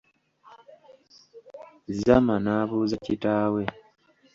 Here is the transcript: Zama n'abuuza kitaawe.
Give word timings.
Zama 2.01 2.35
n'abuuza 2.43 2.95
kitaawe. 3.05 3.61